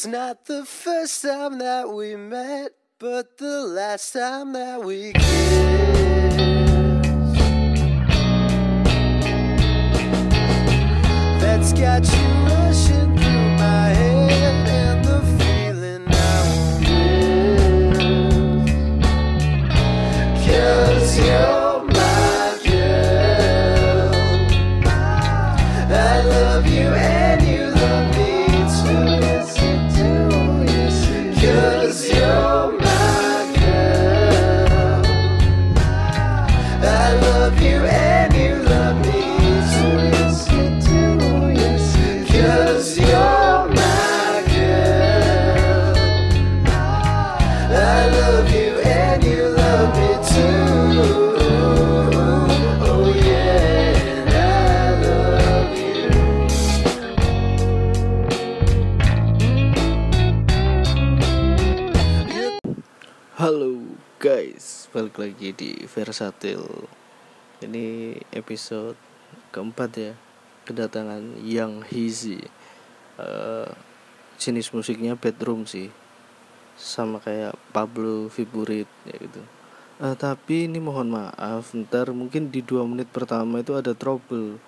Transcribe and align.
It's 0.00 0.06
not 0.06 0.46
the 0.46 0.64
first 0.64 1.20
time 1.20 1.58
that 1.58 1.90
we 1.90 2.16
met, 2.16 2.70
but 2.98 3.36
the 3.36 3.60
last 3.60 4.14
time 4.14 4.54
that 4.54 4.82
we 4.82 5.12
kissed. 5.12 5.26
That's 11.42 11.74
got 11.74 12.02
you 12.10 12.39
guys, 64.20 64.84
balik 64.92 65.16
lagi 65.16 65.56
di 65.56 65.80
Versatil. 65.88 66.60
Ini 67.64 68.12
episode 68.36 68.92
keempat 69.48 69.90
ya, 69.96 70.12
kedatangan 70.68 71.40
Yang 71.40 71.74
Hizi. 71.88 72.40
Eh, 73.16 73.68
jenis 74.36 74.76
musiknya 74.76 75.16
bedroom 75.16 75.64
sih, 75.64 75.88
sama 76.76 77.16
kayak 77.24 77.56
Pablo 77.72 78.28
Viburit 78.28 78.92
ya 79.08 79.16
gitu. 79.16 79.40
Eh, 80.04 80.14
tapi 80.20 80.68
ini 80.68 80.84
mohon 80.84 81.08
maaf, 81.08 81.72
ntar 81.72 82.12
mungkin 82.12 82.52
di 82.52 82.60
dua 82.60 82.84
menit 82.84 83.08
pertama 83.08 83.64
itu 83.64 83.72
ada 83.72 83.96
trouble. 83.96 84.60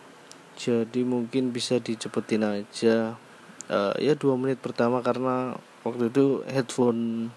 Jadi 0.56 1.04
mungkin 1.04 1.52
bisa 1.52 1.76
dicepetin 1.76 2.40
aja. 2.40 3.20
Eh, 3.68 3.94
ya 4.00 4.16
dua 4.16 4.32
menit 4.32 4.64
pertama 4.64 5.04
karena 5.04 5.60
waktu 5.84 6.08
itu 6.08 6.40
headphone 6.48 7.28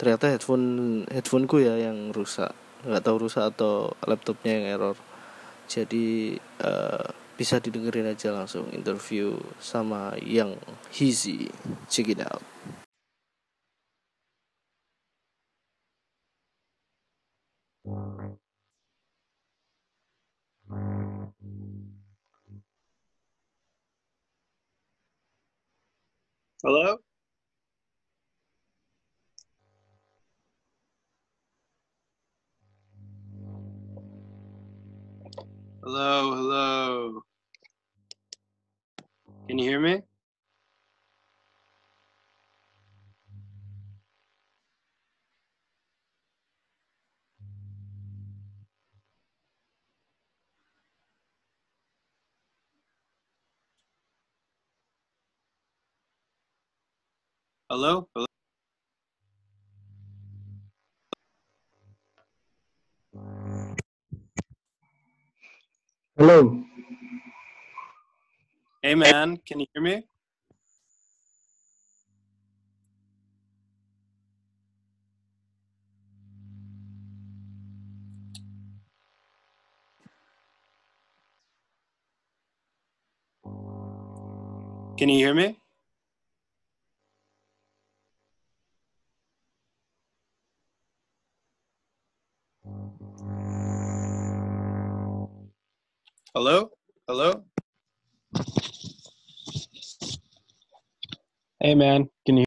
ternyata 0.00 0.32
headphone 0.32 1.04
headphoneku 1.12 1.60
ya 1.60 1.76
yang 1.76 2.08
rusak. 2.16 2.56
Nggak 2.88 3.04
tahu 3.04 3.16
rusak 3.28 3.44
atau 3.52 3.92
laptopnya 4.08 4.56
yang 4.56 4.66
error. 4.80 4.96
Jadi 5.68 6.40
eh, 6.40 7.06
bisa 7.36 7.60
didengerin 7.60 8.08
aja 8.08 8.32
langsung 8.32 8.72
interview 8.72 9.36
sama 9.60 10.16
yang 10.24 10.56
Hizi 10.88 11.52
check 11.92 12.08
it 12.08 12.24
out. 12.24 12.40
Hello? 26.64 27.09
Hello, 35.82 36.34
hello. 36.36 37.22
Can 39.48 39.58
you 39.58 39.68
hear 39.70 39.80
me? 39.80 40.02
Hello? 57.70 58.08
Hello? 58.14 58.29
Hello. 66.20 66.64
Hey 68.82 68.96
man, 68.96 69.38
can 69.46 69.60
you 69.60 69.66
hear 69.74 69.82
me? 69.84 70.04
Can 84.98 85.10
you 85.10 85.18
hear 85.18 85.34
me? 85.36 85.59
Hello? 96.40 96.70
Hello? 97.06 97.44
Hey 101.60 101.74
man, 101.74 102.08
can 102.24 102.38
you 102.38 102.44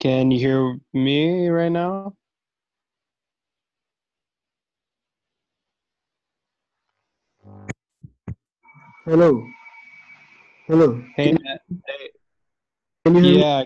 Can 0.00 0.32
you 0.32 0.40
hear 0.40 0.76
me 0.92 1.46
right 1.46 1.70
now? 1.70 2.14
Hello. 9.04 9.46
Hello. 10.66 11.00
Hey, 11.14 11.30
Can, 11.30 11.38
man. 11.44 11.58
Hey, 11.86 12.10
can 13.04 13.14
you 13.14 13.22
hear 13.22 13.34
me? 13.34 13.38
yeah. 13.38 13.64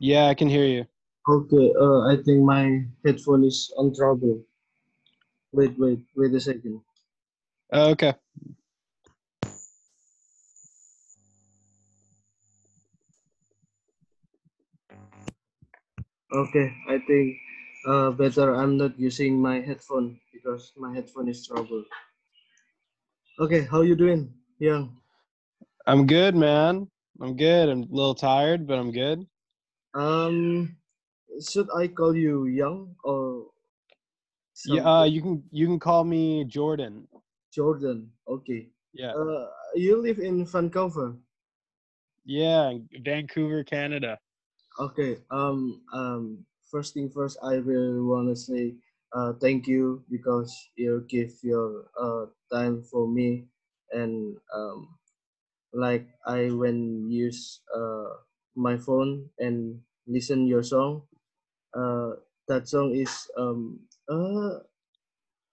Yeah, 0.00 0.26
I 0.26 0.34
can 0.34 0.48
hear 0.48 0.66
you. 0.66 0.84
Okay. 1.28 1.72
Uh, 1.80 2.10
I 2.10 2.16
think 2.26 2.42
my 2.42 2.82
headphone 3.06 3.44
is 3.44 3.72
on 3.78 3.94
trouble. 3.94 4.42
Wait, 5.52 5.78
wait, 5.78 6.00
wait 6.14 6.34
a 6.34 6.40
second. 6.40 6.80
Oh, 7.72 7.90
okay. 7.90 8.14
Okay. 16.32 16.72
I 16.88 16.98
think 17.06 17.36
uh, 17.86 18.10
better 18.10 18.54
I'm 18.54 18.76
not 18.76 18.98
using 18.98 19.40
my 19.40 19.60
headphone 19.60 20.20
because 20.32 20.72
my 20.76 20.94
headphone 20.94 21.28
is 21.28 21.46
trouble. 21.46 21.84
Okay. 23.40 23.64
How 23.64 23.80
you 23.80 23.96
doing, 23.96 24.32
Young? 24.58 24.96
I'm 25.86 26.06
good, 26.06 26.36
man. 26.36 26.88
I'm 27.20 27.36
good. 27.36 27.68
I'm 27.70 27.82
a 27.82 27.86
little 27.88 28.14
tired, 28.14 28.66
but 28.66 28.78
I'm 28.78 28.92
good. 28.92 29.26
Um, 29.94 30.76
should 31.40 31.68
I 31.74 31.88
call 31.88 32.14
you 32.14 32.44
Young 32.44 32.94
or 33.02 33.46
Yeah, 34.66 34.82
uh, 34.82 35.04
you 35.04 35.22
can 35.22 35.42
you 35.50 35.66
can 35.66 35.78
call 35.78 36.04
me 36.04 36.44
Jordan. 36.44 37.06
Jordan? 37.52 38.10
Okay. 38.26 38.68
Yeah. 38.92 39.12
Uh, 39.12 39.46
you 39.74 40.00
live 40.02 40.18
in 40.18 40.44
Vancouver. 40.44 41.16
Yeah, 42.24 42.74
Vancouver, 43.02 43.64
Canada. 43.64 44.18
Okay. 44.78 45.18
Um. 45.30 45.82
Um. 45.92 46.44
First 46.70 46.92
thing 46.94 47.08
first, 47.08 47.38
I 47.42 47.54
really 47.54 48.00
want 48.00 48.28
to 48.28 48.36
say 48.36 48.74
uh, 49.16 49.32
thank 49.40 49.66
you 49.66 50.04
because 50.10 50.52
you 50.76 51.06
give 51.08 51.32
your 51.42 51.88
uh, 51.96 52.26
time 52.52 52.82
for 52.82 53.08
me, 53.08 53.48
and 53.92 54.36
um, 54.54 54.98
like 55.72 56.06
I 56.26 56.50
when 56.50 57.08
use 57.10 57.60
uh, 57.74 58.20
my 58.54 58.76
phone 58.76 59.30
and 59.38 59.80
listen 60.06 60.46
your 60.46 60.62
song. 60.62 61.02
Uh, 61.72 62.20
that 62.48 62.68
song 62.68 62.94
is 62.94 63.28
um 63.36 63.80
uh 64.08 64.60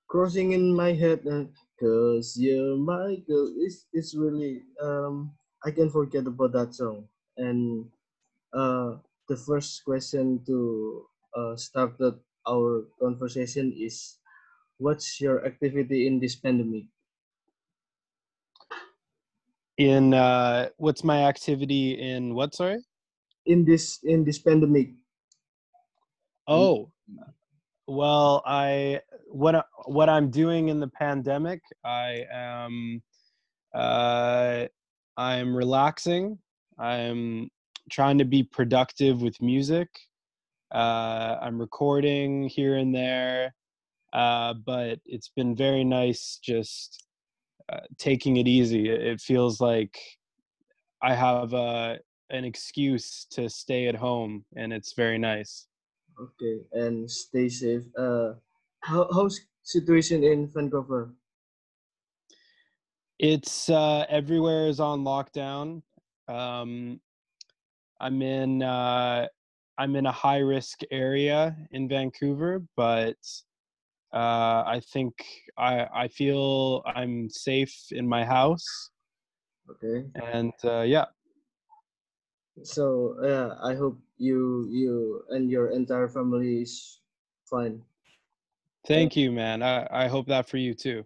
crossing 0.07 0.51
in 0.53 0.73
my 0.73 0.93
head 0.93 1.25
and 1.25 1.53
cause 1.79 2.37
you're 2.37 2.77
my 2.77 3.15
girl. 3.27 3.47
It's 3.57 3.85
it's 3.93 4.15
really 4.15 4.63
um 4.81 5.35
I 5.63 5.71
can't 5.71 5.91
forget 5.91 6.25
about 6.27 6.53
that 6.53 6.73
song 6.75 7.09
and 7.37 7.89
uh, 8.53 8.99
the 9.29 9.37
first 9.37 9.83
question 9.85 10.43
to 10.45 11.07
uh, 11.35 11.55
start 11.57 11.97
that 11.99 12.19
our 12.47 12.87
conversation 12.99 13.73
is 13.73 14.19
what's 14.77 15.21
your 15.21 15.45
activity 15.45 16.07
in 16.07 16.19
this 16.19 16.35
pandemic 16.35 16.87
In 19.77 20.13
uh, 20.13 20.69
what's 20.77 21.03
my 21.03 21.23
activity 21.23 21.91
in 21.99 22.33
what? 22.33 22.53
Sorry. 22.55 22.79
in 23.45 23.65
this 23.65 24.03
in 24.03 24.23
this 24.23 24.37
pandemic? 24.39 24.93
Oh, 26.47 26.91
well, 27.87 28.41
I 28.45 29.01
what 29.27 29.65
what 29.85 30.09
I'm 30.09 30.29
doing 30.29 30.69
in 30.69 30.79
the 30.79 30.87
pandemic, 30.87 31.61
I 31.83 32.25
am 32.31 33.01
uh, 33.73 34.65
I'm 35.17 35.55
relaxing. 35.55 36.39
I'm 36.79 37.49
trying 37.89 38.17
to 38.17 38.25
be 38.25 38.43
productive 38.43 39.21
with 39.21 39.41
music. 39.41 39.89
Uh, 40.73 41.37
I'm 41.41 41.59
recording 41.59 42.49
here 42.49 42.75
and 42.77 42.93
there, 42.93 43.53
uh, 44.13 44.53
but 44.53 44.99
it's 45.05 45.29
been 45.29 45.55
very 45.55 45.83
nice 45.83 46.39
just 46.43 47.05
uh, 47.71 47.81
taking 47.97 48.37
it 48.37 48.47
easy. 48.47 48.89
It, 48.89 49.21
feels 49.21 49.61
like 49.61 49.97
I 51.01 51.13
have 51.13 51.53
uh, 51.53 51.95
an 52.29 52.43
excuse 52.43 53.25
to 53.31 53.49
stay 53.49 53.87
at 53.87 53.95
home, 53.95 54.45
and 54.55 54.73
it's 54.73 54.93
very 54.93 55.17
nice. 55.17 55.67
Okay, 56.19 56.63
and 56.71 57.09
stay 57.11 57.49
safe. 57.49 57.83
Uh, 57.97 58.33
how 58.79 59.07
how's 59.11 59.39
situation 59.63 60.23
in 60.23 60.47
Vancouver? 60.47 61.13
It's 63.19 63.69
uh, 63.69 64.05
everywhere 64.09 64.67
is 64.67 64.79
on 64.79 65.03
lockdown. 65.03 65.81
Um, 66.27 66.99
I'm 67.99 68.21
in 68.21 68.63
uh, 68.63 69.27
I'm 69.77 69.95
in 69.95 70.05
a 70.05 70.11
high 70.11 70.39
risk 70.39 70.81
area 70.91 71.55
in 71.71 71.89
Vancouver, 71.89 72.63
but 72.77 73.19
uh, 74.13 74.63
I 74.63 74.81
think 74.93 75.13
I 75.57 75.87
I 75.93 76.07
feel 76.07 76.81
I'm 76.85 77.29
safe 77.29 77.75
in 77.91 78.07
my 78.07 78.23
house, 78.23 78.91
Okay, 79.69 80.07
and 80.15 80.53
uh, 80.63 80.81
yeah, 80.81 81.05
so 82.63 83.15
yeah, 83.23 83.55
I 83.63 83.75
hope 83.75 83.99
you 84.17 84.67
you 84.69 85.23
and 85.29 85.49
your 85.49 85.69
entire 85.71 86.07
family 86.07 86.61
is 86.61 87.01
fine. 87.45 87.83
thank 88.85 89.15
you, 89.15 89.31
man. 89.31 89.61
I 89.63 89.87
I 89.91 90.07
hope 90.07 90.27
that 90.27 90.47
for 90.49 90.57
you 90.57 90.73
too. 90.73 91.05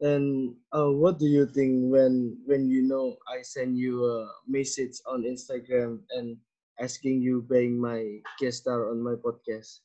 And 0.00 0.56
uh, 0.72 0.90
what 0.90 1.18
do 1.18 1.26
you 1.26 1.46
think 1.46 1.90
when 1.92 2.38
when 2.44 2.68
you 2.68 2.82
know 2.82 3.16
I 3.28 3.42
send 3.42 3.78
you 3.78 4.04
a 4.04 4.28
message 4.46 5.00
on 5.06 5.22
Instagram 5.24 6.02
and 6.10 6.38
asking 6.78 7.22
you 7.22 7.42
being 7.42 7.80
my 7.80 8.20
guest 8.38 8.62
star 8.62 8.90
on 8.90 9.02
my 9.02 9.14
podcast? 9.14 9.80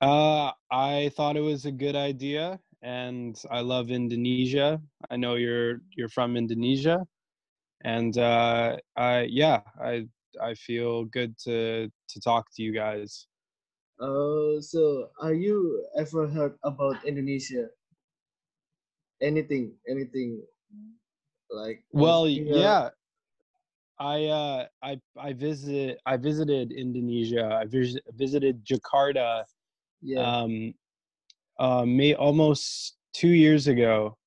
Uh, 0.00 0.52
I 0.70 1.10
thought 1.16 1.36
it 1.36 1.40
was 1.42 1.64
a 1.66 1.72
good 1.72 1.96
idea, 1.96 2.60
and 2.82 3.40
I 3.50 3.60
love 3.60 3.90
Indonesia. 3.90 4.80
I 5.10 5.16
know 5.16 5.34
you're 5.34 5.80
you're 5.96 6.08
from 6.08 6.36
Indonesia, 6.36 7.06
and 7.82 8.16
uh, 8.18 8.76
I 8.96 9.22
yeah, 9.30 9.62
I 9.80 10.06
I 10.40 10.54
feel 10.54 11.04
good 11.06 11.36
to 11.44 11.88
to 12.08 12.20
talk 12.20 12.46
to 12.56 12.62
you 12.62 12.72
guys. 12.72 13.26
Uh, 14.00 14.60
so 14.60 15.10
are 15.20 15.34
you 15.34 15.84
ever 15.98 16.26
heard 16.26 16.56
about 16.64 17.04
Indonesia? 17.04 17.68
Anything, 19.20 19.78
anything 19.88 20.42
like 21.50 21.84
Well, 21.92 22.24
singer- 22.26 22.56
yeah, 22.58 22.90
I 23.98 24.24
uh, 24.26 24.66
I 24.82 25.00
I 25.16 25.32
visit 25.32 25.98
I 26.06 26.16
visited 26.16 26.72
Indonesia. 26.72 27.46
I 27.62 27.66
vis- 27.66 28.00
visited 28.18 28.64
Jakarta. 28.64 29.44
yeah. 30.02 30.42
Um, 30.42 30.74
uh, 31.58 31.84
may 31.86 32.14
almost 32.14 32.96
two 33.14 33.28
years 33.30 33.68
ago. 33.68 34.18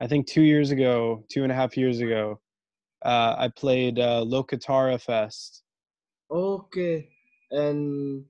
I 0.00 0.06
think 0.06 0.26
two 0.26 0.42
years 0.42 0.70
ago, 0.70 1.24
two 1.28 1.42
and 1.42 1.52
a 1.52 1.54
half 1.54 1.76
years 1.76 2.00
ago. 2.00 2.40
Uh, 3.02 3.34
I 3.38 3.48
played 3.48 3.98
uh, 3.98 4.24
Lokatara 4.24 5.00
Fest. 5.00 5.62
Okay, 6.30 7.08
and 7.50 8.24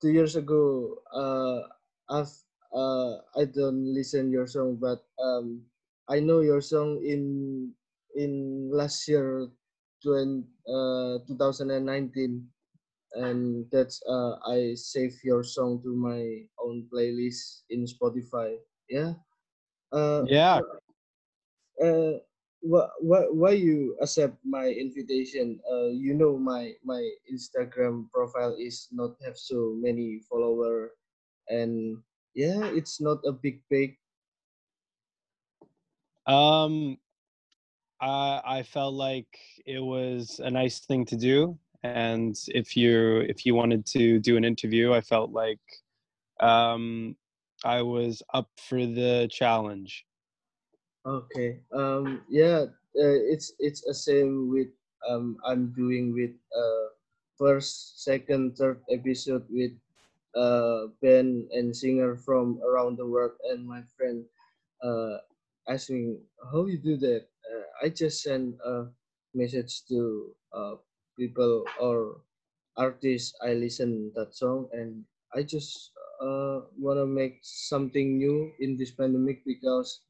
two 0.00 0.10
years 0.10 0.36
ago, 0.36 0.98
uh, 1.14 1.62
I've 2.10 2.32
uh, 2.74 3.22
I 3.36 3.44
don't 3.46 3.94
listen 3.94 4.30
your 4.30 4.46
song, 4.46 4.76
but 4.80 5.06
um, 5.22 5.62
I 6.08 6.20
know 6.20 6.40
your 6.40 6.60
song 6.60 6.98
in 7.04 7.72
in 8.16 8.70
last 8.72 9.06
year, 9.08 9.48
20, 10.02 10.44
uh, 10.66 11.18
2019, 11.26 12.48
and 13.14 13.66
that's 13.70 14.02
uh, 14.08 14.38
I 14.46 14.74
save 14.74 15.14
your 15.24 15.44
song 15.44 15.82
to 15.84 15.94
my 15.94 16.46
own 16.58 16.88
playlist 16.92 17.62
in 17.70 17.86
Spotify. 17.86 18.58
Yeah. 18.88 19.14
Uh, 19.92 20.26
Yeah. 20.26 20.60
uh 21.82 22.18
why, 22.64 22.88
why, 23.00 23.22
why 23.30 23.52
you 23.52 23.96
accept 24.00 24.38
my 24.44 24.68
invitation? 24.72 25.60
Uh 25.70 25.92
you 25.92 26.14
know 26.14 26.38
my 26.38 26.72
my 26.84 27.02
instagram 27.30 28.10
profile 28.12 28.56
is 28.58 28.88
not 28.92 29.16
have 29.24 29.36
so 29.38 29.76
many 29.78 30.20
follower 30.28 30.92
and 31.48 31.98
yeah 32.34 32.66
it's 32.72 33.00
not 33.00 33.18
a 33.26 33.32
big 33.32 33.60
page 33.70 33.96
Um, 36.26 36.98
I 38.00 38.40
I 38.44 38.62
felt 38.62 38.94
like 38.94 39.28
it 39.66 39.80
was 39.80 40.40
a 40.42 40.50
nice 40.50 40.80
thing 40.80 41.04
to 41.06 41.16
do, 41.16 41.58
and 41.82 42.36
if 42.48 42.76
you 42.76 43.20
if 43.28 43.46
you 43.46 43.54
wanted 43.54 43.86
to 43.86 44.20
do 44.20 44.36
an 44.36 44.44
interview, 44.44 44.92
I 44.92 45.00
felt 45.00 45.30
like 45.32 45.60
um, 46.40 47.16
I 47.64 47.82
was 47.82 48.22
up 48.32 48.48
for 48.58 48.86
the 48.86 49.28
challenge. 49.30 50.06
Okay 51.06 51.60
um 51.72 52.22
yeah 52.28 52.66
uh, 52.98 53.18
it's 53.32 53.52
it's 53.58 53.84
a 53.86 53.94
same 53.94 54.50
with 54.50 54.68
um 55.08 55.36
i'm 55.46 55.72
doing 55.72 56.12
with 56.12 56.32
uh 56.56 56.86
first 57.38 58.02
second 58.04 58.56
third 58.56 58.80
episode 58.90 59.44
with 59.50 59.72
uh 60.36 60.86
band 61.02 61.46
and 61.52 61.74
singer 61.76 62.16
from 62.16 62.60
around 62.66 62.96
the 62.98 63.06
world 63.06 63.32
and 63.50 63.66
my 63.66 63.82
friend 63.96 64.24
uh 64.82 65.18
asking 65.68 66.18
how 66.52 66.66
you 66.66 66.78
do 66.78 66.96
that? 66.96 67.24
Uh, 67.48 67.64
i 67.82 67.88
just 67.88 68.22
send 68.22 68.54
a 68.64 68.86
message 69.34 69.84
to 69.88 70.30
uh 70.54 70.74
people 71.18 71.64
or 71.80 72.20
artists 72.76 73.34
i 73.42 73.52
listen 73.54 74.10
that 74.14 74.34
song 74.34 74.66
and 74.72 75.04
i 75.34 75.42
just 75.42 75.92
uh 76.22 76.60
want 76.78 76.98
to 76.98 77.06
make 77.06 77.38
something 77.42 78.18
new 78.18 78.50
in 78.60 78.76
this 78.76 78.90
pandemic 78.90 79.44
because 79.44 80.00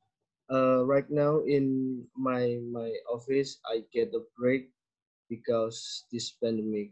uh 0.52 0.84
right 0.84 1.08
now 1.10 1.40
in 1.46 2.04
my 2.16 2.58
my 2.70 2.92
office 3.12 3.58
i 3.70 3.82
get 3.92 4.12
a 4.14 4.22
break 4.38 4.70
because 5.28 6.04
this 6.12 6.32
pandemic. 6.42 6.90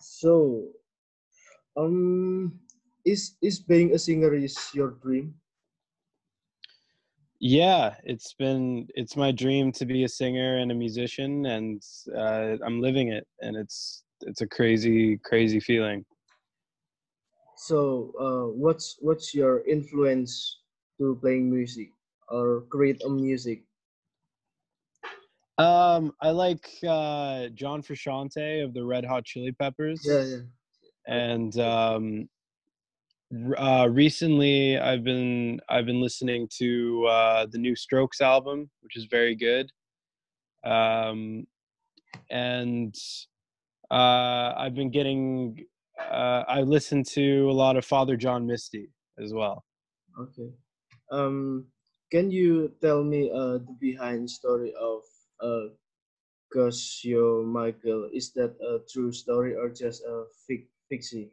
So 0.00 0.68
um 1.76 2.58
is 3.04 3.36
is 3.42 3.58
being 3.60 3.94
a 3.94 3.98
singer 3.98 4.34
is 4.34 4.56
your 4.74 4.90
dream? 5.02 5.34
Yeah, 7.40 7.96
it's 8.04 8.34
been 8.34 8.88
it's 8.94 9.16
my 9.16 9.32
dream 9.32 9.72
to 9.72 9.84
be 9.84 10.04
a 10.04 10.08
singer 10.08 10.58
and 10.58 10.70
a 10.70 10.74
musician, 10.74 11.46
and 11.46 11.82
uh, 12.16 12.56
I'm 12.64 12.80
living 12.80 13.08
it, 13.08 13.26
and 13.40 13.56
it's 13.56 14.04
it's 14.22 14.40
a 14.42 14.46
crazy 14.46 15.18
crazy 15.24 15.60
feeling. 15.60 16.04
so 17.56 18.12
uh 18.18 18.46
what's 18.52 18.96
what's 19.00 19.34
your 19.34 19.64
influence 19.66 20.60
to 20.98 21.16
playing 21.20 21.50
music 21.50 21.90
or 22.28 22.62
create 22.70 23.02
a 23.04 23.10
music 23.10 23.64
Um, 25.58 26.12
I 26.20 26.30
like 26.30 26.68
uh, 26.88 27.48
John 27.50 27.82
Frusciante 27.82 28.64
of 28.64 28.74
the 28.74 28.84
Red 28.84 29.04
Hot 29.04 29.24
Chili 29.24 29.52
Peppers. 29.52 30.02
yeah 30.04 30.22
yeah 30.22 30.42
and 31.06 31.58
um, 31.58 32.28
uh, 33.58 33.88
recently 33.90 34.78
I've 34.78 35.04
been 35.04 35.60
I've 35.68 35.86
been 35.86 36.00
listening 36.00 36.48
to 36.58 37.06
uh, 37.06 37.46
the 37.50 37.58
new 37.58 37.76
Strokes 37.76 38.20
album, 38.20 38.70
which 38.80 38.96
is 38.96 39.06
very 39.06 39.34
good. 39.36 39.70
Um, 40.64 41.46
and 42.30 42.94
uh, 43.90 44.54
I've 44.56 44.74
been 44.74 44.90
getting 44.90 45.66
uh, 46.00 46.44
I 46.48 46.62
listened 46.62 47.06
to 47.10 47.50
a 47.50 47.52
lot 47.52 47.76
of 47.76 47.84
Father 47.84 48.16
John 48.16 48.46
Misty 48.46 48.90
as 49.22 49.32
well. 49.32 49.64
okay 50.20 50.50
um 51.12 51.66
can 52.12 52.30
you 52.30 52.72
tell 52.82 53.02
me 53.02 53.30
uh 53.32 53.58
the 53.58 53.76
behind 53.80 54.30
story 54.30 54.72
of 54.78 55.02
uh 55.42 55.72
Gosio 56.54 57.44
Michael 57.44 58.10
is 58.12 58.32
that 58.34 58.54
a 58.60 58.80
true 58.92 59.12
story 59.12 59.56
or 59.56 59.70
just 59.70 60.04
a 60.04 60.26
fic- 60.46 60.70
fiction 60.88 61.30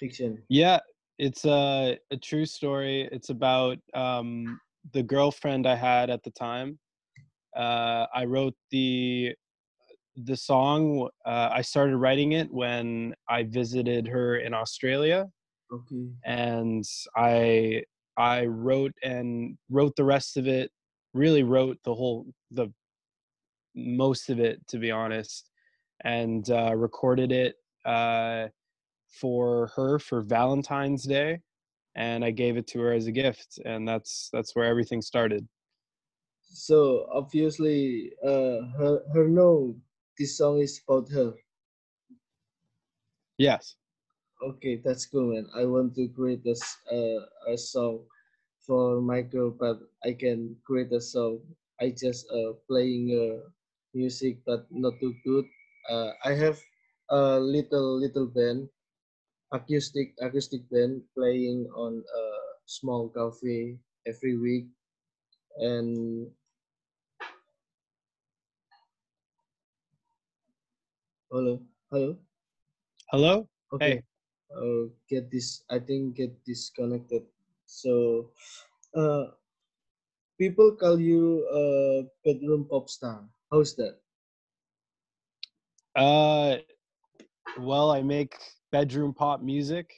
fiction 0.00 0.42
Yeah, 0.48 0.80
it's 1.18 1.44
a 1.44 1.98
a 2.10 2.16
true 2.16 2.46
story. 2.46 3.08
It's 3.12 3.30
about 3.30 3.78
um, 3.94 4.60
the 4.92 5.02
girlfriend 5.02 5.66
I 5.66 5.76
had 5.76 6.10
at 6.10 6.22
the 6.24 6.30
time. 6.32 6.78
Uh, 7.56 8.06
I 8.14 8.24
wrote 8.24 8.56
the 8.70 9.34
the 10.16 10.36
song. 10.36 11.08
Uh, 11.24 11.50
I 11.52 11.62
started 11.62 11.96
writing 11.96 12.32
it 12.32 12.52
when 12.52 13.14
I 13.28 13.44
visited 13.44 14.08
her 14.08 14.36
in 14.38 14.54
Australia, 14.54 15.28
okay 15.72 16.08
and 16.24 16.84
I 17.16 17.84
I 18.16 18.46
wrote 18.46 18.94
and 19.02 19.56
wrote 19.70 19.96
the 19.96 20.04
rest 20.04 20.36
of 20.36 20.46
it. 20.46 20.70
Really 21.14 21.42
wrote 21.42 21.78
the 21.84 21.94
whole 21.94 22.26
the 22.50 22.72
most 23.74 24.30
of 24.30 24.40
it, 24.40 24.66
to 24.68 24.78
be 24.78 24.90
honest, 24.90 25.50
and 26.04 26.48
uh, 26.50 26.74
recorded 26.74 27.32
it 27.32 27.56
uh, 27.84 28.48
for 29.08 29.68
her 29.76 29.98
for 29.98 30.22
Valentine's 30.22 31.04
Day, 31.04 31.40
and 31.94 32.24
I 32.24 32.30
gave 32.30 32.56
it 32.56 32.66
to 32.68 32.80
her 32.80 32.92
as 32.92 33.06
a 33.06 33.12
gift, 33.12 33.58
and 33.64 33.86
that's 33.86 34.30
that's 34.32 34.54
where 34.54 34.66
everything 34.66 35.02
started. 35.02 35.46
So 36.42 37.06
obviously, 37.12 38.12
uh, 38.22 38.60
her 38.78 39.02
her 39.14 39.28
know 39.28 39.76
this 40.18 40.36
song 40.38 40.60
is 40.60 40.80
about 40.86 41.10
her. 41.10 41.34
Yes. 43.38 43.76
Okay, 44.42 44.76
that's 44.76 45.06
cool, 45.06 45.32
man. 45.32 45.46
I 45.54 45.64
want 45.64 45.94
to 45.96 46.08
create 46.10 46.42
this 46.42 46.60
uh, 46.90 47.22
a 47.46 47.56
song 47.56 48.04
for 48.58 49.00
my 49.00 49.22
girl, 49.22 49.50
but 49.50 49.78
I 50.04 50.12
can 50.12 50.58
create 50.66 50.90
a 50.92 51.00
song. 51.00 51.54
I 51.80 51.90
just 51.94 52.26
uh, 52.30 52.52
playing 52.66 53.14
uh, 53.14 53.48
music, 53.94 54.42
but 54.44 54.66
not 54.70 54.98
too 55.00 55.14
good. 55.24 55.46
Uh, 55.88 56.12
I 56.24 56.32
have 56.34 56.58
a 57.08 57.38
little 57.38 57.94
little 57.98 58.26
band, 58.26 58.68
acoustic 59.52 60.14
acoustic 60.20 60.68
band 60.70 61.04
playing 61.14 61.66
on 61.74 62.02
a 62.04 62.24
small 62.66 63.08
cafe 63.10 63.78
every 64.06 64.36
week, 64.38 64.68
and 65.58 66.32
hello, 71.30 71.60
hello. 71.90 72.16
Hello. 73.12 73.48
Okay. 73.72 73.94
Hey. 73.94 74.02
Uh, 74.56 74.88
get 75.08 75.30
this. 75.30 75.64
I 75.70 75.78
think 75.78 76.16
get 76.16 76.32
disconnected. 76.44 77.22
So, 77.66 78.30
uh, 78.94 79.24
people 80.38 80.72
call 80.72 81.00
you 81.00 81.46
a 81.48 82.02
bedroom 82.24 82.66
pop 82.68 82.88
star. 82.88 83.24
How's 83.50 83.74
that? 83.76 83.98
Uh, 85.96 86.56
well, 87.58 87.90
I 87.90 88.02
make 88.02 88.36
bedroom 88.70 89.14
pop 89.14 89.42
music, 89.42 89.92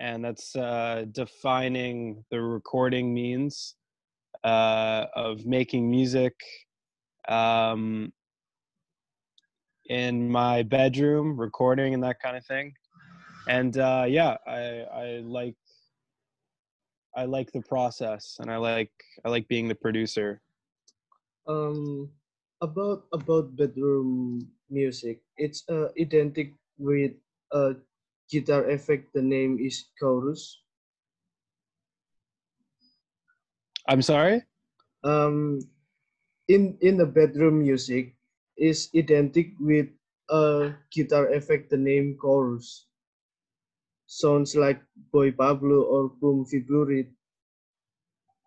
and 0.00 0.24
that's 0.24 0.54
uh, 0.56 1.04
defining 1.12 2.24
the 2.30 2.40
recording 2.40 3.12
means 3.12 3.74
uh, 4.44 5.06
of 5.14 5.44
making 5.44 5.90
music 5.90 6.34
um, 7.28 8.12
in 9.86 10.30
my 10.30 10.62
bedroom, 10.62 11.38
recording 11.38 11.94
and 11.94 12.02
that 12.04 12.20
kind 12.20 12.36
of 12.36 12.46
thing. 12.46 12.72
And 13.48 13.78
uh, 13.78 14.04
yeah, 14.06 14.36
I 14.46 14.84
I 14.92 15.06
like 15.24 15.56
I 17.16 17.24
like 17.24 17.50
the 17.50 17.64
process, 17.64 18.36
and 18.40 18.52
I 18.52 18.60
like 18.60 18.92
I 19.24 19.32
like 19.32 19.48
being 19.48 19.68
the 19.68 19.74
producer. 19.74 20.42
Um, 21.48 22.12
about 22.60 23.08
about 23.12 23.56
bedroom 23.56 24.44
music. 24.68 25.24
It's 25.40 25.64
uh, 25.72 25.88
identical 25.96 26.60
with 26.76 27.16
a 27.52 27.80
guitar 28.28 28.68
effect. 28.68 29.16
The 29.16 29.24
name 29.24 29.56
is 29.56 29.88
chorus. 29.96 30.60
I'm 33.88 34.02
sorry. 34.04 34.44
Um, 35.08 35.64
in 36.52 36.76
in 36.84 37.00
the 37.00 37.08
bedroom 37.08 37.64
music 37.64 38.12
is 38.60 38.92
identical 38.92 39.56
with 39.64 39.88
a 40.28 40.76
guitar 40.92 41.32
effect. 41.32 41.72
The 41.72 41.80
name 41.80 42.20
chorus. 42.20 42.87
Sounds 44.08 44.56
like 44.56 44.80
Boy 45.12 45.30
Pablo 45.32 45.82
or 45.82 46.08
Boom 46.08 46.46
Figurit. 46.48 47.12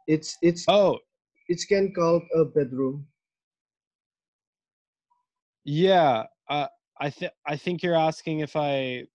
It's 0.07 0.35
it's 0.41 0.65
Oh, 0.67 0.97
it's 1.47 1.65
can 1.65 1.93
called 1.93 2.23
a 2.33 2.45
bedroom. 2.45 3.05
Yeah, 5.63 6.25
uh, 6.49 6.65
I 6.99 7.11
think 7.11 7.31
I 7.45 7.55
think 7.55 7.83
you're 7.83 7.95
asking 7.95 8.39
if 8.39 8.55
I 8.55 9.05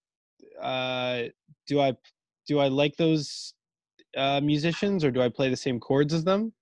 uh, 0.63 1.35
do 1.67 1.81
I 1.81 1.97
do 2.47 2.61
I 2.61 2.69
like 2.69 2.95
those 2.97 3.55
uh, 4.17 4.41
musicians 4.41 5.03
or 5.03 5.11
do 5.11 5.21
I 5.21 5.29
play 5.29 5.51
the 5.51 5.57
same 5.57 5.81
chords 5.81 6.15
as 6.15 6.23
them? 6.23 6.53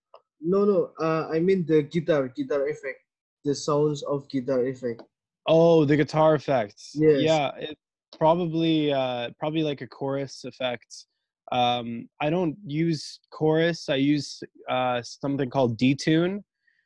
No, 0.40 0.64
no. 0.64 0.92
Uh, 0.98 1.28
I 1.30 1.40
mean 1.40 1.66
the 1.66 1.82
guitar, 1.82 2.28
guitar 2.28 2.66
effect, 2.68 3.04
the 3.44 3.54
sounds 3.54 4.02
of 4.02 4.30
guitar 4.30 4.64
effect. 4.64 5.02
Oh, 5.46 5.84
the 5.84 5.98
guitar 5.98 6.34
effects. 6.34 6.96
Yes. 6.98 7.20
Yeah, 7.20 7.50
it 7.58 7.78
probably 8.18 8.92
uh, 8.92 9.30
probably 9.38 9.62
like 9.62 9.80
a 9.80 9.86
chorus 9.86 10.44
effect. 10.44 11.06
Um, 11.52 12.08
I 12.20 12.30
don't 12.30 12.56
use 12.66 13.20
chorus. 13.30 13.88
I 13.88 13.96
use 13.96 14.42
uh, 14.68 15.02
something 15.02 15.50
called 15.50 15.78
detune, 15.78 16.42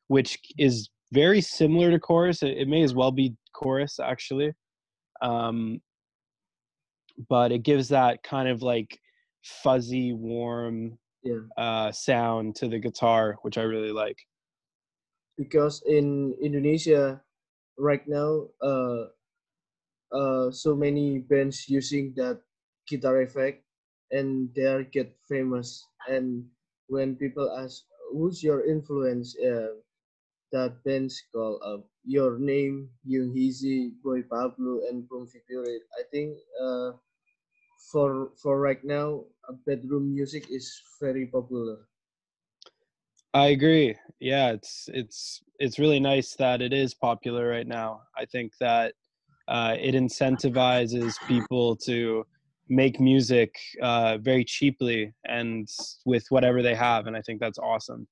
which 0.08 0.38
is 0.58 0.90
very 1.12 1.40
similar 1.40 1.90
to 1.90 1.98
chorus. 1.98 2.42
It, 2.42 2.58
it 2.58 2.68
may 2.68 2.82
as 2.82 2.94
well 2.94 3.12
be 3.12 3.34
chorus 3.54 3.98
actually, 4.00 4.52
um, 5.22 5.80
but 7.28 7.52
it 7.52 7.62
gives 7.62 7.88
that 7.88 8.22
kind 8.22 8.48
of 8.48 8.62
like 8.62 8.98
fuzzy, 9.42 10.12
warm 10.12 10.98
Yeah, 11.22 11.40
uh, 11.56 11.92
sound 11.92 12.56
to 12.56 12.68
the 12.68 12.78
guitar, 12.78 13.36
which 13.42 13.58
I 13.58 13.62
really 13.62 13.92
like. 13.92 14.18
because 15.38 15.82
in 15.86 16.34
Indonesia 16.42 17.22
right 17.78 18.02
now, 18.08 18.50
uh, 18.60 19.06
uh, 20.12 20.50
so 20.50 20.74
many 20.76 21.18
bands 21.18 21.68
using 21.68 22.14
that 22.16 22.42
guitar 22.88 23.22
effect, 23.22 23.64
and 24.10 24.54
they 24.54 24.64
are 24.64 24.82
get 24.84 25.16
famous. 25.28 25.84
And 26.08 26.50
when 26.88 27.16
people 27.16 27.50
ask, 27.50 27.84
"Who's 28.12 28.42
your 28.42 28.64
influence?" 28.64 29.36
Uh, 29.38 29.80
that 30.52 30.82
bands 30.84 31.22
call 31.32 31.60
up 31.64 31.88
your 32.04 32.38
name, 32.38 32.90
Yung 33.04 33.32
Heazy, 33.34 33.92
Boy 34.02 34.22
Pablo, 34.22 34.84
and 34.88 35.08
Boom 35.08 35.26
Figurit. 35.28 35.82
I 35.98 36.04
think 36.10 36.38
uh, 36.60 36.92
for 37.92 38.30
for 38.42 38.60
right 38.60 38.82
now, 38.84 39.24
uh, 39.48 39.54
bedroom 39.66 40.14
music 40.14 40.50
is 40.50 40.68
very 41.00 41.26
popular. 41.26 41.88
I 43.34 43.48
agree. 43.48 43.94
Yeah, 44.20 44.52
it's 44.52 44.88
it's 44.92 45.42
it's 45.58 45.78
really 45.78 46.00
nice 46.00 46.34
that 46.36 46.62
it 46.62 46.72
is 46.72 46.94
popular 46.94 47.48
right 47.48 47.66
now. 47.66 48.02
I 48.16 48.24
think 48.24 48.52
that 48.58 48.94
uh, 49.48 49.76
it 49.80 49.94
incentivizes 49.94 51.14
people 51.26 51.74
to 51.76 52.24
make 52.68 53.00
music 53.00 53.56
uh, 53.82 54.18
very 54.18 54.44
cheaply 54.44 55.14
and 55.24 55.68
with 56.04 56.26
whatever 56.28 56.62
they 56.62 56.74
have, 56.74 57.06
and 57.06 57.16
I 57.16 57.22
think 57.22 57.40
that's 57.40 57.58
awesome. 57.58 58.06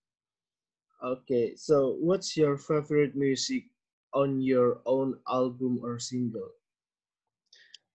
Okay, 1.04 1.54
so 1.56 1.96
what's 2.00 2.36
your 2.36 2.56
favorite 2.56 3.14
music 3.14 3.64
on 4.14 4.40
your 4.40 4.80
own 4.86 5.18
album 5.28 5.78
or 5.82 5.98
single? 5.98 6.48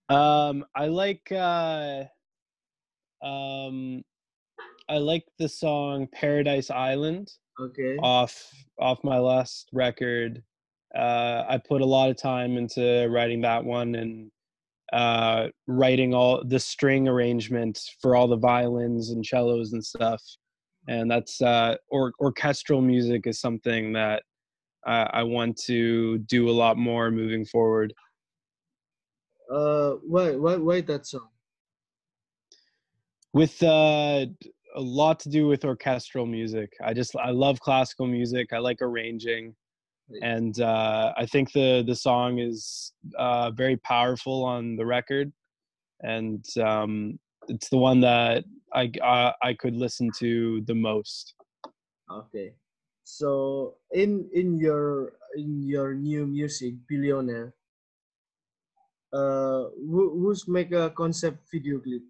Um, 0.10 0.66
I 0.76 0.88
like 0.88 1.32
uh, 1.32 2.04
um, 3.24 4.04
I 4.88 4.98
like 4.98 5.26
the 5.40 5.50
song 5.50 6.08
"Paradise 6.14 6.70
Island" 6.70 7.32
Okay, 7.60 7.98
off 7.98 8.54
off 8.80 9.04
my 9.04 9.18
last 9.18 9.70
record. 9.74 10.44
Uh, 10.96 11.44
I 11.48 11.58
put 11.58 11.82
a 11.82 11.86
lot 11.86 12.10
of 12.10 12.18
time 12.18 12.58
into 12.58 13.08
writing 13.10 13.42
that 13.42 13.64
one 13.64 13.96
and 13.96 14.32
uh, 14.92 15.48
writing 15.68 16.14
all 16.14 16.44
the 16.46 16.60
string 16.60 17.08
arrangement 17.08 17.80
for 18.02 18.16
all 18.16 18.28
the 18.28 18.38
violins 18.38 19.12
and 19.12 19.26
cellos 19.26 19.74
and 19.74 19.84
stuff. 19.84 20.22
And 20.88 21.10
that's 21.10 21.42
uh, 21.42 21.76
or 21.90 22.12
orchestral 22.20 22.82
music 22.82 23.28
is 23.28 23.40
something 23.40 23.94
that 23.94 24.24
I, 24.86 25.10
I 25.14 25.24
want 25.24 25.58
to 25.66 26.18
do 26.20 26.50
a 26.50 26.52
lot 26.52 26.78
more 26.78 27.12
moving 27.12 27.46
forward. 27.46 27.94
uh, 29.52 29.92
why 30.08 30.36
why 30.36 30.56
why 30.56 30.82
that 30.82 31.06
song? 31.06 31.28
With 33.34 33.62
uh, 33.62 34.26
a 34.76 34.82
lot 34.82 35.20
to 35.22 35.30
do 35.30 35.48
with 35.48 35.66
orchestral 35.66 36.26
music. 36.26 36.72
I 36.84 36.94
just 36.94 37.16
I 37.16 37.32
love 37.32 37.60
classical 37.60 38.08
music. 38.08 38.54
I 38.54 38.60
like 38.60 38.82
arranging. 38.82 39.56
And 40.22 40.60
uh, 40.60 41.14
I 41.18 41.26
think 41.26 41.52
the 41.52 41.84
the 41.86 41.96
song 41.96 42.40
is 42.40 42.94
uh, 43.18 43.52
very 43.52 43.78
powerful 43.78 44.44
on 44.44 44.76
the 44.76 44.86
record, 44.86 45.32
and 46.02 46.44
um, 46.60 47.20
it's 47.48 47.70
the 47.70 47.78
one 47.78 48.02
that 48.02 48.44
I, 48.74 48.92
I 49.04 49.34
I 49.42 49.54
could 49.54 49.76
listen 49.76 50.10
to 50.20 50.62
the 50.66 50.76
most. 50.76 51.34
Okay, 52.12 52.54
so 53.04 53.76
in 53.92 54.30
in 54.34 54.58
your 54.58 55.14
in 55.36 55.64
your 55.64 55.94
new 55.94 56.28
music, 56.28 56.76
Billionaire, 56.88 57.54
uh, 59.14 59.72
who, 59.76 60.20
who's 60.20 60.48
make 60.48 60.72
a 60.72 60.90
concept 60.92 61.48
video 61.52 61.80
clip? 61.80 62.04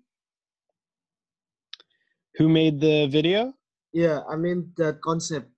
Who 2.38 2.50
made 2.50 2.80
the 2.80 3.08
video? 3.08 3.54
Yeah, 3.94 4.22
I 4.30 4.36
mean 4.38 4.72
that 4.78 5.02
concept. 5.02 5.50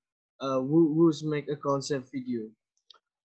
Uh, 0.44 0.60
who, 0.60 0.94
who's 0.94 1.24
make 1.24 1.48
a 1.50 1.56
concept 1.56 2.12
video? 2.12 2.42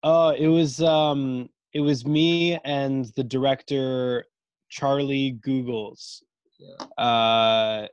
Oh, 0.04 0.28
it 0.30 0.46
was 0.46 0.80
um 0.80 1.48
it 1.72 1.80
was 1.80 2.06
me 2.06 2.56
and 2.64 3.06
the 3.16 3.24
director 3.24 4.24
Charlie 4.68 5.36
Googles. 5.44 6.22
Yeah. 6.60 6.86
Uh, 7.04 7.88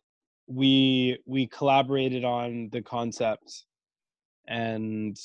we 0.45 1.17
we 1.25 1.47
collaborated 1.47 2.23
on 2.23 2.69
the 2.71 2.83
concept, 2.83 3.65
and 4.47 5.17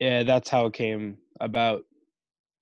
yeah, 0.00 0.22
that's 0.22 0.48
how 0.48 0.64
it 0.64 0.72
came 0.72 1.18
about. 1.38 1.84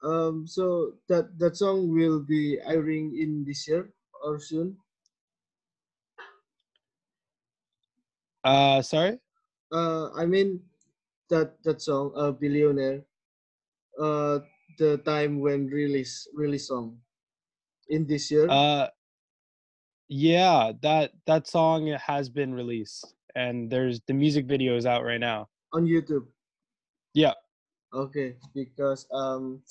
Um, 0.02 0.44
so 0.44 0.94
that 1.08 1.38
that 1.38 1.56
song 1.56 1.94
will 1.94 2.18
be 2.18 2.58
airing 2.66 3.16
in 3.16 3.44
this 3.46 3.68
year 3.68 3.94
or 4.24 4.40
soon. 4.40 4.76
Uh, 8.42 8.82
sorry. 8.82 9.20
Uh, 9.74 10.12
I 10.14 10.24
mean 10.26 10.62
that 11.30 11.58
that 11.64 11.82
song, 11.82 12.12
uh, 12.16 12.32
billionaire. 12.32 13.04
Uh, 13.98 14.40
the 14.78 14.98
time 14.98 15.38
when 15.40 15.66
release 15.66 16.26
release 16.34 16.68
song 16.68 16.98
in 17.88 18.06
this 18.06 18.30
year 18.30 18.48
Uh, 18.48 18.88
yeah, 20.08 20.72
that 20.82 21.12
that 21.26 21.46
song 21.46 21.86
has 21.88 22.28
been 22.28 22.54
released, 22.54 23.14
and 23.34 23.70
there's 23.70 24.00
the 24.06 24.14
music 24.14 24.46
video 24.46 24.76
is 24.76 24.86
out 24.86 25.02
right 25.04 25.20
now. 25.20 25.48
on 25.72 25.86
YouTube. 25.86 26.26
Yeah. 27.14 27.34
Okay, 27.94 28.36
because 28.54 29.06
um, 29.12 29.62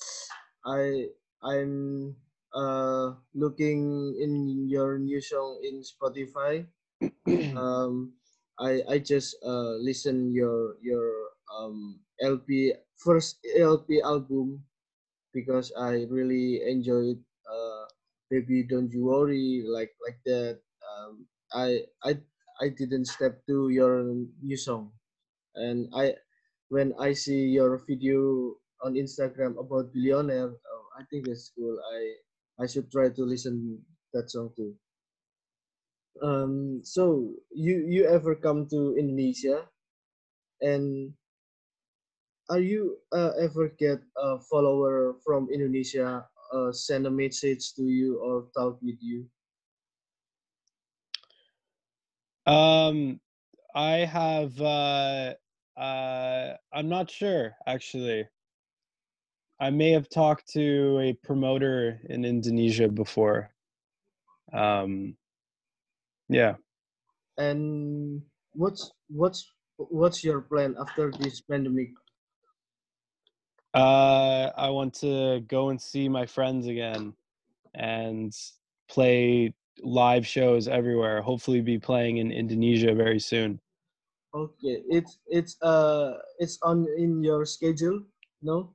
I 0.64 1.08
I'm 1.42 2.16
uh 2.54 3.14
looking 3.34 4.14
in 4.20 4.68
your 4.68 4.98
new 4.98 5.20
song 5.20 5.60
in 5.62 5.82
Spotify. 5.82 6.66
um, 7.56 8.14
I 8.58 8.82
I 8.88 8.96
just 8.98 9.36
uh 9.44 9.74
listen 9.82 10.32
your 10.32 10.76
your 10.82 11.34
um 11.50 12.00
LP 12.22 12.72
first 12.96 13.38
LP 13.58 14.00
album 14.02 14.64
because 15.32 15.72
I 15.76 16.06
really 16.10 16.62
enjoyed 16.66 17.18
uh 17.50 17.84
baby 18.30 18.62
don't 18.64 18.90
you 18.92 19.06
worry 19.06 19.64
like 19.66 19.92
like 20.04 20.20
that. 20.26 20.60
Um 20.86 21.26
I 21.52 21.86
I 22.04 22.18
I 22.60 22.68
didn't 22.70 23.06
step 23.10 23.42
to 23.48 23.68
your 23.70 24.04
new 24.42 24.56
song. 24.56 24.92
And 25.54 25.88
I 25.94 26.16
when 26.68 26.94
I 26.98 27.12
see 27.14 27.50
your 27.54 27.78
video 27.78 28.54
on 28.82 28.94
Instagram 28.94 29.58
about 29.58 29.92
billionaire 29.92 30.52
oh, 30.54 30.84
I 30.98 31.04
think 31.10 31.26
it's 31.28 31.50
cool. 31.56 31.78
I 31.80 31.98
I 32.62 32.66
should 32.66 32.90
try 32.90 33.10
to 33.10 33.22
listen 33.24 33.82
that 34.14 34.30
song 34.30 34.52
too 34.56 34.74
um 36.22 36.80
so 36.84 37.32
you 37.50 37.84
you 37.88 38.06
ever 38.06 38.34
come 38.34 38.66
to 38.66 38.94
Indonesia 38.98 39.66
and 40.60 41.12
are 42.50 42.60
you 42.60 42.98
uh, 43.12 43.32
ever 43.40 43.68
get 43.68 43.98
a 44.16 44.38
follower 44.38 45.16
from 45.24 45.48
Indonesia 45.50 46.26
uh, 46.52 46.70
send 46.70 47.06
a 47.06 47.10
message 47.10 47.74
to 47.74 47.88
you 47.88 48.20
or 48.20 48.46
talk 48.54 48.78
with 48.82 49.00
you 49.00 49.26
Um, 52.46 53.20
I 53.74 54.04
have. 54.04 54.60
Uh, 54.60 55.34
uh, 55.76 56.54
I'm 56.72 56.88
not 56.88 57.10
sure 57.10 57.56
actually. 57.66 58.28
I 59.60 59.70
may 59.70 59.90
have 59.92 60.08
talked 60.08 60.48
to 60.52 60.98
a 61.00 61.12
promoter 61.14 62.00
in 62.08 62.24
Indonesia 62.24 62.88
before. 62.88 63.50
Um, 64.52 65.16
yeah. 66.28 66.54
and 67.38 68.22
what's 68.52 68.92
what's 69.08 69.50
what's 69.76 70.22
your 70.22 70.40
plan 70.40 70.74
after 70.78 71.10
this 71.18 71.40
pandemic 71.40 71.90
Uh, 73.74 74.54
I 74.54 74.70
want 74.70 74.94
to 75.02 75.42
go 75.50 75.70
and 75.74 75.82
see 75.82 76.06
my 76.06 76.26
friends 76.30 76.70
again, 76.70 77.10
and 77.74 78.30
play 78.86 79.50
live 79.82 80.22
shows 80.22 80.70
everywhere. 80.70 81.18
Hopefully, 81.18 81.58
be 81.58 81.82
playing 81.82 82.22
in 82.22 82.30
Indonesia 82.30 82.94
very 82.94 83.18
soon. 83.18 83.58
okay 84.34 84.82
it's 84.90 85.18
it's 85.30 85.54
uh 85.62 86.18
it's 86.42 86.58
on 86.62 86.86
in 86.98 87.22
your 87.22 87.46
schedule 87.46 88.02
no 88.42 88.74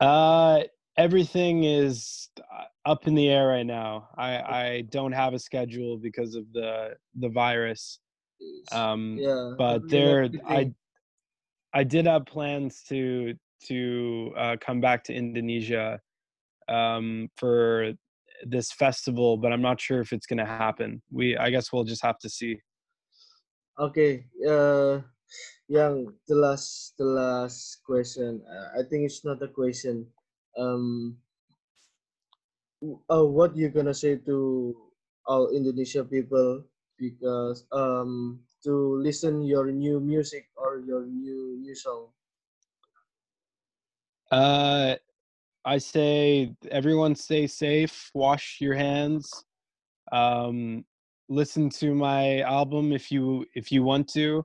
Uh, 0.00 0.64
everything 0.96 1.64
is 1.64 2.28
uh, 2.38 2.64
up 2.84 3.06
in 3.06 3.14
the 3.14 3.28
air 3.28 3.48
right 3.48 3.66
now. 3.66 4.08
I 4.16 4.36
I 4.38 4.84
don't 4.90 5.12
have 5.12 5.34
a 5.34 5.38
schedule 5.38 5.98
because 5.98 6.34
of 6.34 6.52
the 6.52 6.96
the 7.14 7.28
virus. 7.28 7.98
Um, 8.72 9.18
yeah 9.20 9.52
but 9.56 9.88
there. 9.88 10.28
I 10.46 10.72
I 11.72 11.84
did 11.84 12.06
have 12.06 12.26
plans 12.26 12.82
to 12.88 13.34
to 13.64 14.32
uh, 14.36 14.56
come 14.60 14.80
back 14.80 15.04
to 15.04 15.14
Indonesia 15.14 16.00
um, 16.68 17.28
for 17.36 17.92
this 18.44 18.72
festival, 18.72 19.36
but 19.36 19.52
I'm 19.52 19.62
not 19.62 19.80
sure 19.80 20.00
if 20.00 20.12
it's 20.12 20.26
gonna 20.26 20.46
happen. 20.46 21.02
We 21.10 21.36
I 21.36 21.50
guess 21.50 21.72
we'll 21.72 21.84
just 21.84 22.02
have 22.02 22.18
to 22.20 22.28
see. 22.28 22.60
Okay, 23.78 24.24
uh, 24.48 25.00
yang 25.68 26.12
the 26.28 26.36
last 26.36 26.96
the 26.96 27.04
last 27.04 27.84
question. 27.84 28.40
Uh, 28.48 28.80
I 28.80 28.82
think 28.88 29.04
it's 29.04 29.24
not 29.24 29.42
a 29.42 29.48
question. 29.48 30.06
Um, 30.56 31.18
uh, 33.10 33.24
what 33.24 33.56
you're 33.56 33.70
gonna 33.72 33.94
say 33.94 34.16
to 34.16 34.76
all 35.26 35.50
Indonesia 35.50 36.04
people 36.04 36.62
because 36.98 37.64
um 37.72 38.40
to 38.64 38.96
listen 39.02 39.42
your 39.42 39.70
new 39.70 40.00
music 40.00 40.48
or 40.56 40.80
your 40.80 41.06
new 41.06 41.58
new 41.60 41.74
song? 41.74 42.08
Uh, 44.30 44.96
I 45.64 45.78
say 45.78 46.54
everyone 46.70 47.14
stay 47.14 47.46
safe, 47.46 48.10
wash 48.14 48.58
your 48.60 48.74
hands, 48.74 49.44
um, 50.12 50.84
listen 51.28 51.68
to 51.82 51.94
my 51.94 52.40
album 52.40 52.92
if 52.92 53.10
you 53.10 53.46
if 53.54 53.70
you 53.70 53.82
want 53.82 54.08
to, 54.14 54.44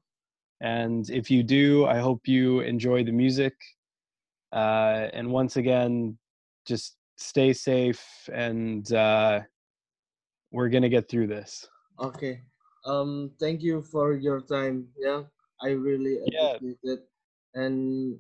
and 0.62 1.10
if 1.10 1.30
you 1.32 1.44
do, 1.44 1.86
I 1.86 2.00
hope 2.00 2.28
you 2.28 2.62
enjoy 2.62 3.04
the 3.04 3.12
music. 3.12 3.54
Uh, 4.52 5.10
and 5.14 5.32
once 5.32 5.58
again, 5.58 6.18
just 6.66 6.98
stay 7.18 7.54
safe, 7.54 8.30
and 8.34 8.92
uh, 8.94 9.42
we're 10.52 10.70
gonna 10.70 10.90
get 10.90 11.10
through 11.10 11.28
this. 11.28 11.68
Okay. 12.00 12.44
Um, 12.86 13.32
thank 13.40 13.62
you 13.62 13.82
for 13.82 14.14
your 14.14 14.42
time. 14.42 14.92
Yeah, 14.98 15.26
I 15.62 15.72
really 15.78 16.18
Yeah. 16.26 16.58
appreciate 16.58 16.80
it, 16.84 17.02
and 17.54 18.18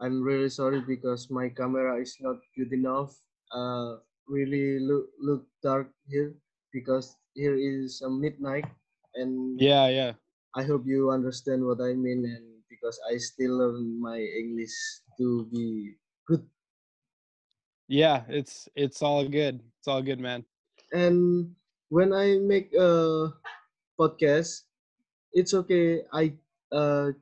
I'm 0.00 0.22
really 0.22 0.48
sorry 0.50 0.80
because 0.82 1.30
my 1.30 1.48
camera 1.50 2.00
is 2.00 2.16
not 2.20 2.40
good 2.56 2.72
enough. 2.72 3.16
Uh, 3.52 4.00
really 4.28 4.80
look 4.80 5.10
look 5.20 5.44
dark 5.62 5.92
here 6.08 6.34
because 6.72 7.16
here 7.34 7.56
is 7.56 8.02
a 8.02 8.10
midnight, 8.10 8.66
and 9.14 9.58
Yeah, 9.58 9.88
yeah, 9.88 10.14
I 10.56 10.64
hope 10.64 10.86
you 10.86 11.10
understand 11.10 11.64
what 11.66 11.80
I 11.82 11.94
mean. 11.94 12.24
And 12.24 12.64
because 12.70 12.98
I 13.10 13.18
still 13.18 13.58
learn 13.58 14.00
my 14.00 14.18
English 14.20 15.01
to 15.18 15.46
be 15.52 15.94
good, 16.26 16.46
yeah. 17.88 18.22
It's 18.28 18.68
it's 18.74 19.02
all 19.02 19.26
good. 19.28 19.60
It's 19.78 19.88
all 19.88 20.02
good, 20.02 20.20
man. 20.20 20.44
and 20.92 21.52
when 21.88 22.12
I 22.12 22.38
make 22.40 22.72
a 22.72 23.28
podcast, 24.00 24.64
it's 25.32 25.52
okay. 25.52 26.04
I 26.12 26.32
uh, 26.72 27.12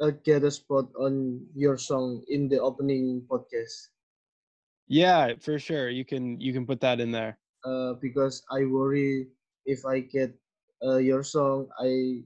uh 0.00 0.12
get 0.24 0.44
a 0.44 0.50
spot 0.50 0.88
on 0.96 1.44
your 1.54 1.76
song 1.76 2.24
in 2.28 2.48
the 2.48 2.60
opening 2.60 3.24
podcast. 3.28 3.92
Yeah, 4.88 5.36
for 5.40 5.58
sure. 5.58 5.88
You 5.88 6.04
can 6.04 6.40
you 6.40 6.52
can 6.52 6.64
put 6.64 6.80
that 6.80 7.00
in 7.00 7.12
there. 7.12 7.36
Uh, 7.64 7.94
because 8.00 8.42
I 8.50 8.64
worry 8.64 9.28
if 9.66 9.84
I 9.84 10.00
get 10.00 10.32
uh, 10.80 10.96
your 10.96 11.22
song, 11.22 11.68
I 11.76 12.24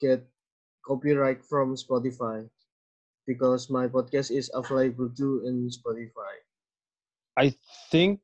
get 0.00 0.26
copyright 0.82 1.44
from 1.44 1.74
Spotify 1.76 2.48
because 3.26 3.68
my 3.70 3.86
podcast 3.86 4.30
is 4.30 4.50
available 4.54 5.10
too 5.10 5.42
in 5.44 5.68
Spotify. 5.68 6.40
I 7.36 7.54
think 7.90 8.20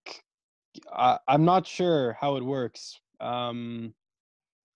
I, 0.90 1.18
I'm 1.28 1.44
not 1.44 1.66
sure 1.66 2.16
how 2.18 2.36
it 2.36 2.44
works. 2.44 2.98
Um, 3.20 3.94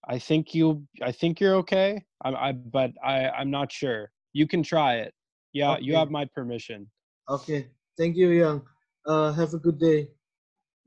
I 0.06 0.18
think 0.18 0.54
you. 0.54 0.86
I 1.02 1.10
think 1.10 1.40
you're 1.40 1.56
okay. 1.66 2.04
I, 2.22 2.30
I 2.30 2.52
but 2.52 2.92
I. 3.02 3.30
I'm 3.30 3.50
not 3.50 3.72
sure. 3.72 4.10
You 4.32 4.46
can 4.46 4.62
try 4.62 5.02
it. 5.02 5.14
Yeah, 5.52 5.78
you 5.80 5.96
have 5.96 6.10
my 6.10 6.26
permission. 6.26 6.90
Okay, 7.28 7.72
thank 7.96 8.14
you, 8.14 8.28
Yang. 8.30 8.62
Uh, 9.06 9.32
have 9.32 9.54
a 9.54 9.58
good 9.58 9.80
day. 9.80 10.10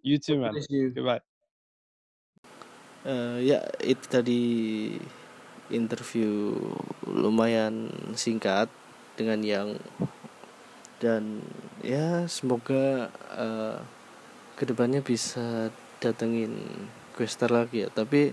You 0.03 0.19
too, 0.19 0.39
man. 0.39 0.53
Bless 0.53 0.69
you. 0.69 0.91
Goodbye. 0.91 1.25
Eh, 3.07 3.55
ya 3.55 3.63
itu 3.79 4.05
tadi 4.11 4.41
interview 5.71 6.59
lumayan 7.07 7.87
singkat 8.11 8.67
dengan 9.19 9.43
yang 9.43 9.75
dan 11.03 11.43
ya 11.83 12.23
semoga 12.31 13.11
eh, 13.35 13.77
ke 14.55 14.63
depannya 14.63 15.03
bisa 15.03 15.67
datengin 15.99 16.55
quester 17.19 17.51
lagi 17.51 17.83
ya. 17.83 17.89
Tapi 17.91 18.31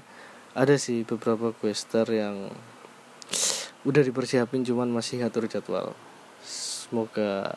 ada 0.55 0.79
sih 0.79 1.03
beberapa 1.03 1.51
quester 1.51 2.07
yang 2.15 2.55
udah 3.83 4.03
dipersiapin 4.07 4.63
cuman 4.63 4.95
masih 4.95 5.27
ngatur 5.27 5.51
jadwal. 5.51 5.99
Semoga 6.47 7.51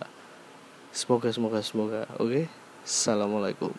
semoga 0.89 1.29
semoga 1.29 1.59
semoga. 1.61 2.01
Oke 2.17 2.49
assalamualaikum 2.81 3.69